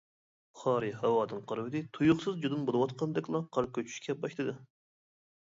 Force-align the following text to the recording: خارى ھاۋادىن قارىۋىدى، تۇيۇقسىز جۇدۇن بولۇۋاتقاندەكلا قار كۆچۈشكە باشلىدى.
خارى 0.61 0.87
ھاۋادىن 1.01 1.43
قارىۋىدى، 1.51 1.81
تۇيۇقسىز 1.97 2.39
جۇدۇن 2.47 2.65
بولۇۋاتقاندەكلا 2.71 3.43
قار 3.59 3.71
كۆچۈشكە 3.79 4.19
باشلىدى. 4.27 4.59